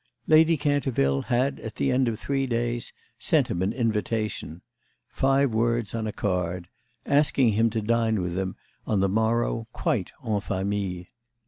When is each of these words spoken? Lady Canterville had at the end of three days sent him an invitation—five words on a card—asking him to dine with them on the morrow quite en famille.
Lady 0.25 0.57
Canterville 0.57 1.21
had 1.25 1.59
at 1.59 1.75
the 1.75 1.91
end 1.91 2.07
of 2.07 2.19
three 2.19 2.47
days 2.47 2.91
sent 3.19 3.51
him 3.51 3.61
an 3.61 3.71
invitation—five 3.71 5.53
words 5.53 5.93
on 5.93 6.07
a 6.07 6.11
card—asking 6.11 7.49
him 7.49 7.69
to 7.69 7.83
dine 7.83 8.19
with 8.19 8.33
them 8.33 8.55
on 8.87 8.99
the 8.99 9.07
morrow 9.07 9.67
quite 9.73 10.11
en 10.25 10.39
famille. 10.41 11.05